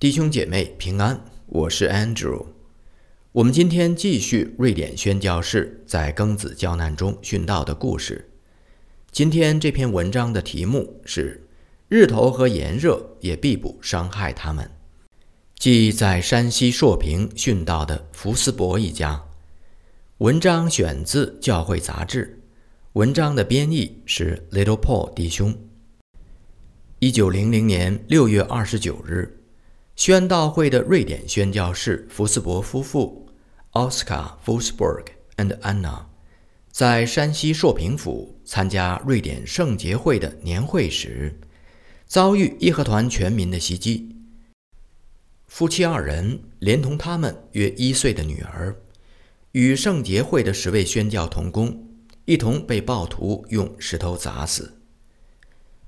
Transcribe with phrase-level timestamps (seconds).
[0.00, 2.46] 弟兄姐妹平安，我是 Andrew。
[3.32, 8.30] 我们今天继续瑞典宣教士在庚子教难中殉道的故事。
[9.10, 11.48] 今天这篇文章的题目是
[11.90, 14.70] “日头和炎热也必不伤害他们”，
[15.58, 19.24] 即在山西朔平殉道的福斯伯一家。
[20.18, 22.38] 文章选自《教会杂志》，
[22.92, 25.58] 文章的编译是 Little Paul 弟兄。
[27.00, 29.37] 一九零零年六月二十九日，
[29.98, 33.26] 宣道会的瑞典宣教士福斯伯夫妇
[33.72, 36.04] Oscar Fusberg and Anna
[36.70, 41.40] 在山西朔平府参加瑞典圣节会的年会时，
[42.06, 44.14] 遭遇义和团全民的袭击。
[45.48, 48.76] 夫妻二人连同他们约一岁的女儿。
[49.50, 51.88] 与圣节会的十位宣教同工
[52.24, 54.78] 一同被暴徒用石头砸死。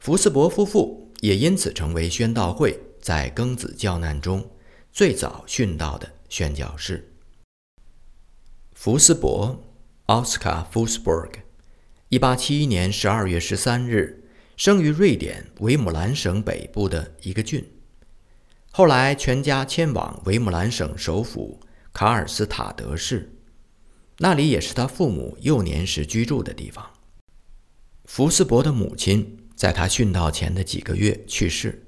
[0.00, 4.48] 福斯伯夫妇也因此成为宣道会在庚子教难中
[4.92, 7.12] 最早殉道的宣教士。
[8.72, 9.60] 福斯伯
[10.06, 11.32] （Oscar Fusberg），
[12.08, 17.68] 一八七一年十二月十三日生于瑞典维姆兰省北部的一个郡，
[18.70, 21.60] 后来全家迁往维姆兰省首府
[21.92, 23.36] 卡尔斯塔德市。
[24.18, 26.88] 那里也是他父母幼年时居住的地方。
[28.04, 31.81] 福斯伯的母亲在他殉道前的几个月去世，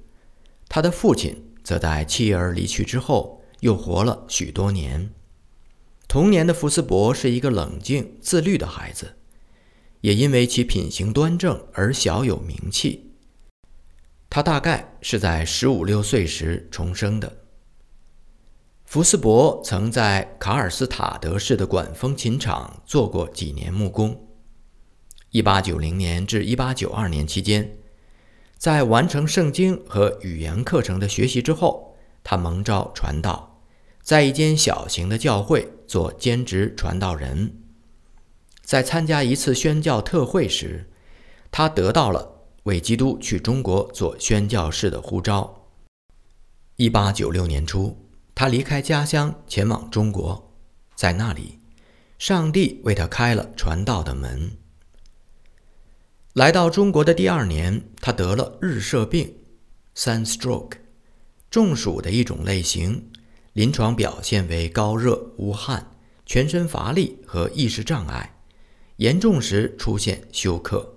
[0.68, 5.10] 他的父亲则在妻儿离去之后又活了许多年。
[6.08, 9.16] 童年的福斯伯是一个冷静自律的孩子，
[10.02, 13.12] 也因为其品行端正而小有名气。
[14.28, 17.38] 他大概是在十五六岁时重生的。
[18.84, 24.28] 福斯伯曾在卡尔斯塔德市的管风琴厂做过几年木工。
[25.32, 27.76] 1890年至1892年期间，
[28.56, 33.60] 在完成圣经和语言课程的学习之后，他蒙召传道，
[34.02, 37.60] 在一间小型的教会做兼职传道人。
[38.62, 40.88] 在参加一次宣教特会时，
[41.50, 45.68] 他得到了为基督去中国做宣教士的呼召。
[46.78, 48.00] 1896年初。
[48.36, 50.52] 他离开家乡，前往中国，
[50.96, 51.60] 在那里，
[52.18, 54.50] 上帝为他开了传道的门。
[56.34, 59.36] 来到中国的第二年，他得了日射病
[59.94, 60.72] （sunstroke），
[61.48, 63.10] 中暑的一种类型，
[63.52, 65.92] 临床表现为高热无汗、
[66.26, 68.40] 全身乏力和意识障碍，
[68.96, 70.96] 严重时出现休克。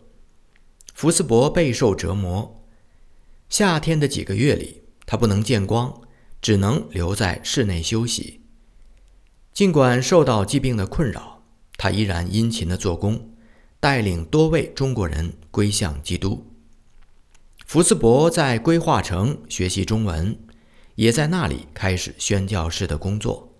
[0.96, 2.64] 福斯伯备受折磨，
[3.48, 6.02] 夏天的几个月里，他不能见光。
[6.40, 8.42] 只能留在室内休息。
[9.54, 11.44] 尽管受到疾病的困扰，
[11.78, 13.32] 他依然殷勤地做工，
[13.80, 16.46] 带领多位中国人归向基督。
[17.66, 20.38] 福斯伯在规划城学习中文，
[20.96, 23.54] 也在那里开始宣教士的工作。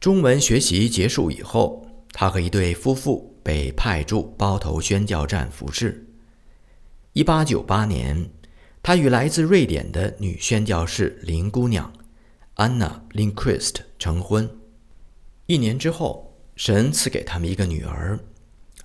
[0.00, 6.06] 中文学习结束以后，他和一对夫妇被派驻包头宣教站服侍。
[7.12, 8.30] 一八九八年。
[8.84, 11.92] 他与来自瑞典的女宣教士林姑娘
[12.56, 14.50] anna linguist 成婚。
[15.46, 18.18] 一年之后，神赐给他们一个女儿，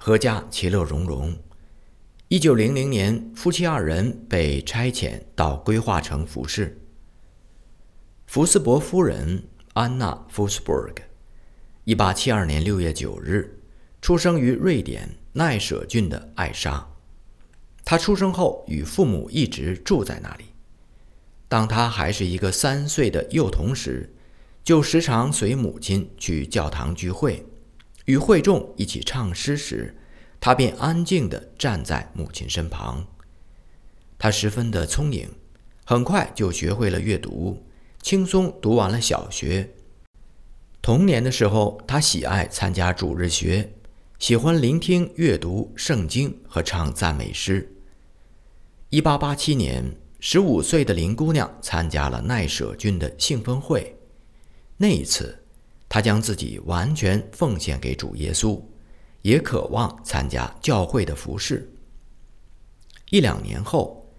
[0.08, 1.38] 阖家其乐融融。
[2.30, 6.80] 一九零零年，夫妻二人被差遣到规划城服侍。
[8.26, 11.04] 福斯伯夫人安娜·福斯伯格，
[11.84, 13.60] 一八七二年六月九日
[14.02, 16.88] 出生于瑞典奈舍郡的艾莎。
[17.84, 20.46] 她出生后与父母一直住在那里。
[21.50, 24.16] 当她还是一个三岁的幼童时，
[24.64, 27.46] 就时常随母亲去教堂聚会，
[28.06, 29.96] 与会众一起唱诗时，
[30.48, 33.06] 他便安静地站在母亲身旁。
[34.18, 35.30] 他十分的聪颖，
[35.84, 37.66] 很快就学会了阅读，
[38.02, 39.70] 轻松读完了小学。
[40.82, 43.74] 童年的时候，他喜爱参加主日学，
[44.20, 47.70] 喜欢聆听、阅读圣经和唱赞美诗。
[48.90, 53.98] 一八八七年，十五岁的林姑娘参加了奈舍郡的信封会。
[54.78, 55.44] 那一次，
[55.90, 58.62] 她将自己完全奉献给主耶稣，
[59.28, 61.70] 也渴望参加教会的服饰。
[63.10, 64.10] 一两年后，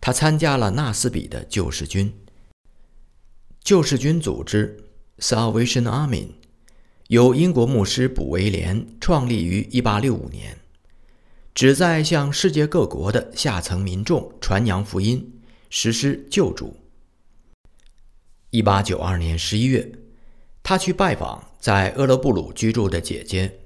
[0.00, 2.14] 他参加了纳斯比的救世军。
[3.64, 4.84] 救世军组织
[5.18, 6.28] （Salvation Army）
[7.08, 10.56] 由英国牧师卜威廉创立于一八六五年。
[11.52, 16.76] 旨在向世界各国的下层民众传扬福音，实施救助。
[18.50, 19.90] 一八九二年十一月，
[20.62, 23.58] 他去拜访在厄勒布鲁居住的姐姐。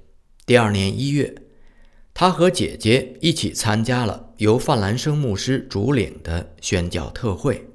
[0.47, 1.41] 第二年一月，
[2.13, 7.67] 他和姐姐一起参加了由范兰生牧师主领的宣教特会。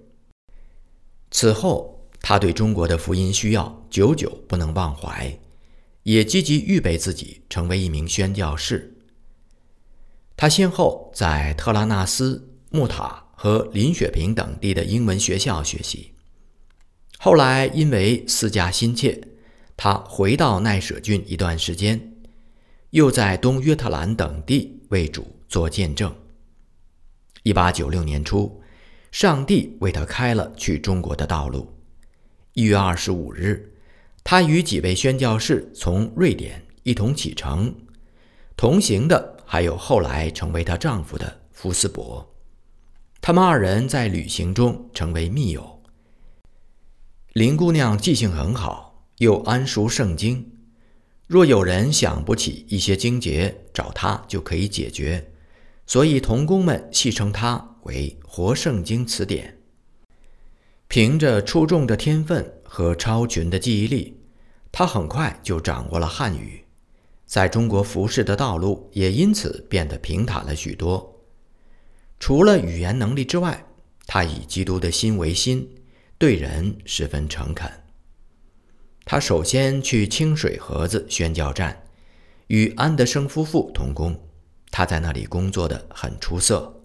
[1.30, 5.38] 此后，他对中国的福音需要久久不能忘怀，
[6.04, 8.96] 也积极预备自己成为一名宣教士。
[10.34, 16.12] 他先后在特拉纳斯、穆塔和林雪平等地的英文学校学习。
[17.18, 19.20] 后来因为思家心切，
[19.76, 22.11] 他回到奈舍郡一段时间，
[22.92, 26.14] 又在东约特兰等地为主做见证。
[27.42, 28.58] 一八九六年初。
[29.12, 31.70] 上帝为他开了去中国的道路。
[32.54, 33.74] 一月二十五日，
[34.24, 37.74] 他与几位宣教士从瑞典一同启程，
[38.56, 42.34] 同行的还有后来成为她丈夫的福斯伯。
[43.20, 45.82] 他们二人在旅行中成为密友。
[47.34, 50.51] 林姑娘记性很好，又谙熟圣经，
[51.32, 55.32] 若有人想不起一些经节，找他就可以解决，
[55.86, 57.78] 所以童工们戏称他。
[57.84, 59.58] 为《活圣经词典》，
[60.88, 64.20] 凭着出众的天分和超群的记忆力，
[64.70, 66.62] 他很快就掌握了汉语，
[67.24, 71.18] 在中国服侍的道路也因此变得平坦了许多。
[72.20, 73.64] 除了语言能力之外，
[74.06, 75.66] 他以基督的心为心，
[76.18, 77.81] 对人十分诚恳。
[79.04, 81.82] 他首先去清水河子宣教站，
[82.46, 84.18] 与安德生夫妇同工，
[84.70, 86.80] 他在那里工作的很出色。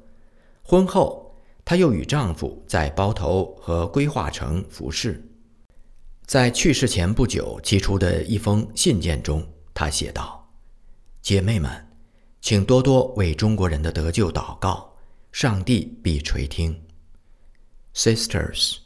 [0.63, 5.21] 婚后，她又与丈夫在包头和规划城服侍。
[6.25, 10.49] 在去世前不久寄出的一封信件中，她写道
[11.21, 11.87] ：“姐妹们，
[12.41, 14.93] 请多多为中国人的得救祷告，
[15.31, 16.81] 上帝必垂听。
[17.93, 18.77] Sisters,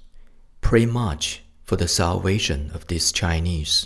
[0.61, 1.37] pray much
[1.71, 3.85] for the salvation of these Chinese.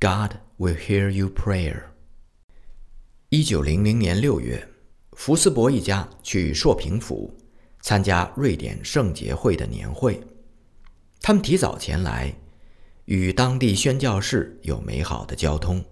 [0.00, 1.82] God will hear you prayer.”
[3.28, 4.66] 一九零零年六月。
[5.12, 7.32] 福斯伯一家去朔平府
[7.80, 10.20] 参加瑞典圣节会的年会，
[11.20, 12.34] 他们提早前来，
[13.04, 15.84] 与当地宣教士有美好的交通。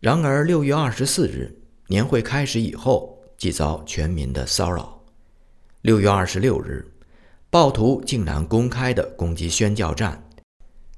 [0.00, 1.56] 然而，六月二十四日
[1.86, 5.04] 年会开始以后，即遭全民的骚扰。
[5.82, 6.84] 六月二十六日，
[7.50, 10.28] 暴徒竟然公开的攻击宣教站，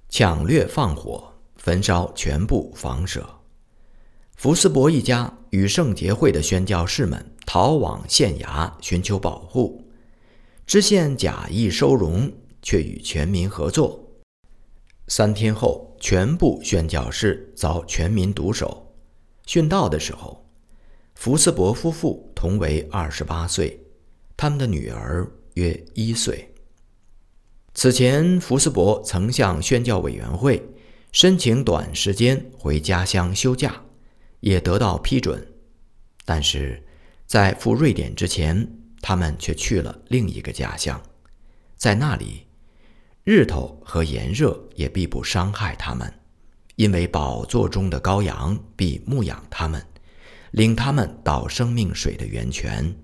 [0.09, 3.25] 抢掠放火，焚烧全部房舍。
[4.35, 9.85] 福斯伯一家与圣洁会的宣教士们逃往县衙寻求保护，
[10.67, 12.33] 知县假意收容，
[12.63, 14.05] 却与全民合作。
[15.07, 18.93] 三天后，全部宣教士遭全民毒手。
[19.47, 20.45] 殉道的时候，
[21.15, 23.81] 福斯伯夫妇同为二十八岁，
[24.37, 26.53] 他们的女儿约一岁。
[27.75, 30.63] 此前，福斯伯曾向宣教委员会
[31.13, 33.83] 申请短时间回家乡休假。
[34.41, 35.47] 也得到批准，
[36.25, 36.83] 但是
[37.27, 38.67] 在赴瑞典之前，
[39.03, 40.99] 他们却去了另一个家乡，
[41.77, 42.47] 在那里，
[43.23, 46.11] 日头和炎热也必不伤害他们，
[46.77, 49.85] 因为宝座中的羔羊必牧养他们，
[50.53, 52.97] 领他们到生命水的源泉，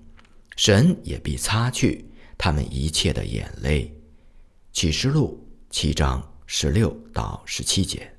[0.55, 2.06] 神也必擦去
[2.37, 3.93] 他们一切的眼泪。
[4.71, 8.11] 启示录七章十六到十七节。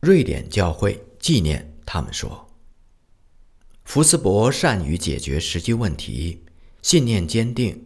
[0.00, 1.00] 瑞典教会。
[1.22, 2.50] 纪念他们说，
[3.84, 6.42] 福斯伯善于解决实际问题，
[6.82, 7.80] 信念坚定，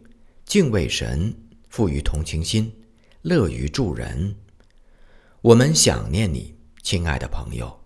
[0.46, 1.36] 敬畏神，
[1.68, 2.72] 富于同情心，
[3.20, 4.34] 乐于助人。
[5.42, 7.78] 我们想念你，亲爱的朋友，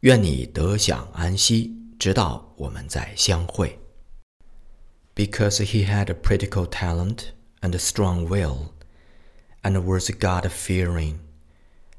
[0.00, 3.78] 愿你得享安息，直到我们再相会。
[5.15, 7.31] Because he had a practical talent
[7.61, 8.73] and a strong will,
[9.63, 11.19] and was God-fearing,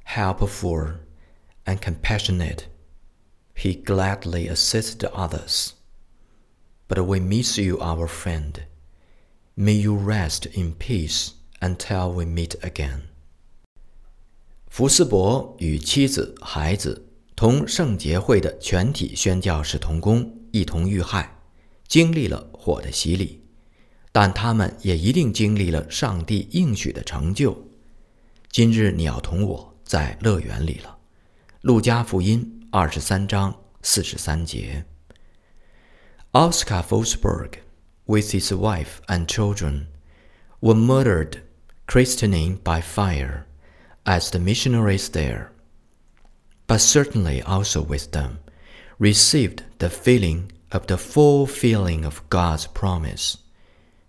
[0.05, 0.95] helpful,
[1.67, 2.69] and compassionate.
[3.55, 5.75] He gladly assisted others.
[6.87, 8.63] But we miss you, our friend.
[9.57, 13.09] May you rest in peace until we meet again.
[14.69, 21.37] 福斯伯与妻子、孩子同圣节会的全体宣教士同工一同遇害，
[21.93, 23.43] 经历了火的洗礼，
[24.13, 27.69] 但他们也一定经历了上帝应许的成就。
[28.51, 30.99] 今日你要同我在乐园里了。
[31.63, 34.85] 路加福音二十三章四十三节。
[36.33, 37.61] Oscar Fosberg,
[38.07, 39.87] with his wife and children,
[40.61, 41.41] were murdered,
[41.87, 43.45] christening by fire,
[44.05, 45.49] as the missionaries there,
[46.67, 48.39] but certainly also with them,
[48.99, 53.36] received the feeling Of the full feeling of God's promise.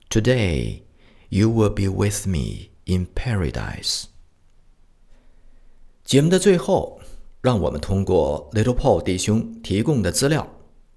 [0.08, 0.82] Today,
[1.28, 4.04] you will be with me in paradise.
[6.04, 7.00] 节目的最后，
[7.40, 10.48] 让我们通过 Little Paul 弟兄提供的资料，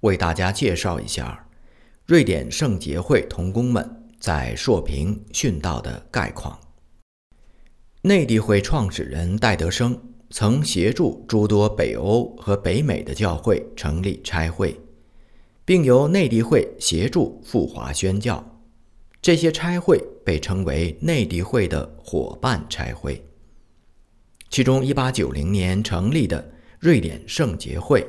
[0.01, 1.47] 为大家介绍一下
[2.05, 6.59] 瑞典圣节会童工们在朔平殉道的概况。
[8.01, 14.79] 内地会创始人戴德生曾协助诸多北欧和北美的教会成立差会，
[15.67, 18.61] 并由内地会协助赴华宣教。
[19.21, 23.21] 这些差会被称为内地会的伙伴差会。
[24.49, 28.07] 其中，1890年成立的瑞典圣洁会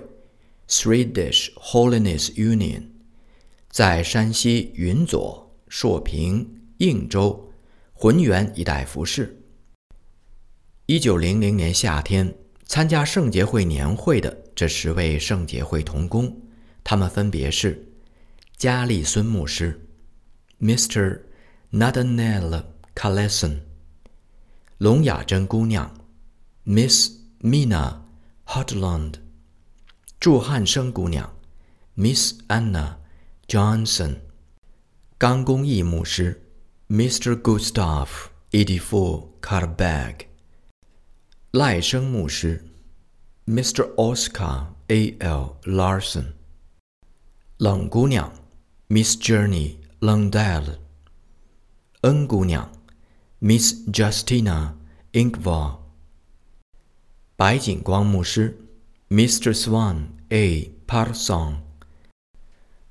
[0.68, 2.82] （Swedish Holiness Union）
[3.68, 7.50] 在山西云佐、朔平、应州、
[7.92, 9.36] 浑源一带服侍。
[10.86, 12.32] 1900年夏天，
[12.66, 16.40] 参加圣洁会年会的这十位圣洁会童工，
[16.90, 17.86] 他们分别是：
[18.56, 19.86] 加利孙牧师
[20.58, 21.20] （Mr.
[21.70, 22.64] Nathaniel
[22.94, 23.60] Carlson）、
[24.78, 25.94] 龙雅珍姑娘。
[26.64, 27.10] Miss
[27.42, 27.98] Mina
[28.46, 29.16] Hotland，
[30.18, 31.36] 祝汉生姑娘
[31.94, 32.94] ，Miss Anna
[33.46, 34.20] Johnson，
[35.18, 36.42] 刚公益牧师
[36.88, 37.38] ，Mr.
[37.38, 38.08] Gustav
[38.52, 40.20] Edifo Carlbag，
[41.50, 42.64] 赖生牧师
[43.46, 43.94] ，Mr.
[43.96, 45.10] Oscar A.
[45.18, 45.58] L.
[45.64, 46.32] Larson，
[47.57, 48.33] 冷姑娘，
[48.87, 50.77] Miss Journey Lundell，
[52.01, 52.71] 恩姑娘，
[53.39, 54.73] Miss Justina
[55.13, 55.79] Ingvar。
[57.35, 58.59] 白景光牧师，
[59.09, 59.53] Mr.
[59.53, 60.71] Swan A.
[60.87, 61.57] Parson，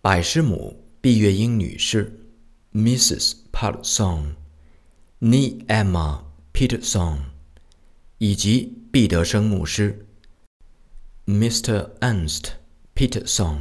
[0.01, 2.27] 百师母毕月英女士，
[2.73, 3.35] Mrs.
[3.53, 4.35] Parson，
[5.19, 7.19] 尼 Emma Peterson，
[8.19, 10.07] 以及毕德生牧师，
[11.27, 11.91] Mr.
[12.01, 12.53] Ernst
[12.95, 13.59] Peterson。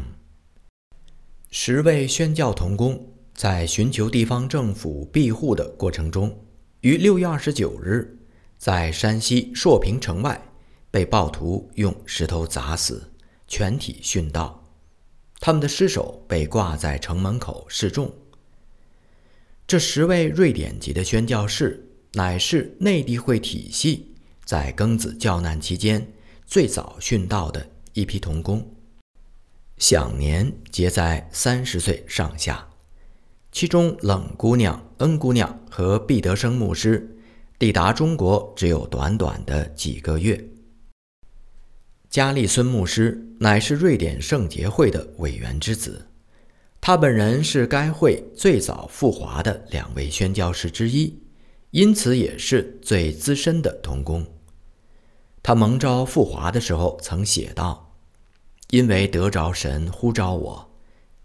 [1.58, 6.38] 十位宣教童工在寻求地方政府庇护的过程中，
[6.82, 8.18] 于六月二十九日，
[8.58, 10.38] 在山西朔平城外。
[10.90, 13.10] 被暴徒用石头砸死，
[13.48, 14.62] 全体殉道。
[15.40, 18.14] 他们的尸首被挂在城门口示众。
[19.66, 26.06] 这十位瑞典籍的宣教士，乃是内地会体系在庚子教难期间
[26.46, 28.75] 最早殉道的一批童工，
[29.78, 32.66] 享年皆在三十岁上下。
[33.52, 37.16] 其中，冷姑娘、恩姑娘和毕德生牧师
[37.58, 40.42] 抵达中国只有短短的几个月。
[42.08, 46.06] 加利孙牧师乃是瑞典圣洁会的委员之子，
[46.80, 51.22] 他本人是该会最早赴华的两位宣教士之一，
[51.70, 54.26] 因此也是最资深的童工。
[55.42, 57.85] 他蒙召赴华的时候曾写道
[58.70, 60.70] ：“因为得着神呼召我，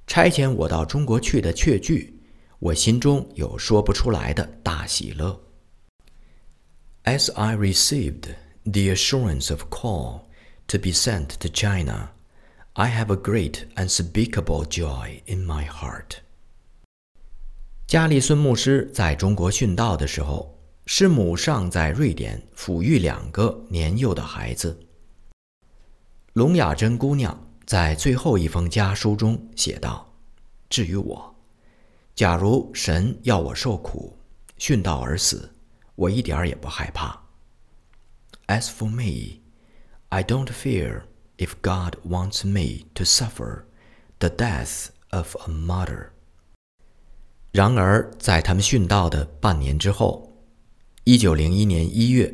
[0.08, 2.20] 差遣我到中国去的确据，
[2.60, 5.42] 我心中有说不出来的大喜乐。”
[7.04, 10.32] As I received the assurance of call.
[10.72, 12.12] to be sent to China,
[12.78, 16.22] I have a great unspeakable joy in my heart.
[17.88, 24.80] 加利孙牧师在中国殉道的时候，师母尚在瑞典抚育两个年幼的孩子。
[26.34, 30.14] 聋哑真姑娘在最后一封家书中写道
[30.70, 31.36] ：“至于我，
[32.16, 34.18] 假如神要我受苦，
[34.58, 35.54] 殉道而死，
[35.96, 37.22] 我一点儿也不害怕。
[38.48, 39.42] As for me。”
[40.14, 41.04] I don't fear
[41.38, 43.64] if God wants me to suffer
[44.20, 46.10] the death of a martyr。
[47.54, 50.38] 然而，在他们殉道的半年之后，
[51.06, 52.34] 一九零一年一月，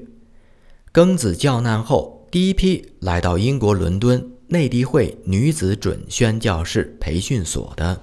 [0.91, 8.01] 庚子教难后，第一批来到英国伦敦内地会女子准宣教士培训所的，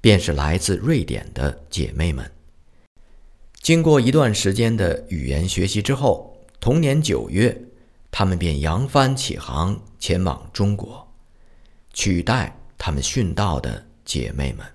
[0.00, 2.30] 便是来自瑞典的姐妹们。
[3.60, 7.66] 经过一段时间的语言学习之后，同年九月。
[8.12, 11.06] 他们便扬帆起航，前往中国，
[11.92, 14.66] 取代他们殉道的姐妹们。